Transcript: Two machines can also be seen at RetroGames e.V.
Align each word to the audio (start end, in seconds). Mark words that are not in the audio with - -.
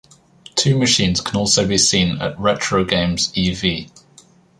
Two 0.55 0.79
machines 0.79 1.21
can 1.21 1.35
also 1.35 1.67
be 1.67 1.77
seen 1.77 2.19
at 2.23 2.35
RetroGames 2.39 3.31
e.V. 3.35 3.91